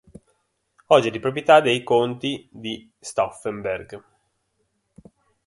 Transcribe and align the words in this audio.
Oggi 0.87 1.09
è 1.09 1.11
di 1.11 1.19
proprietà 1.19 1.61
dei 1.61 1.83
conti 1.83 2.49
di 2.51 2.91
Stauffenberg. 2.99 4.01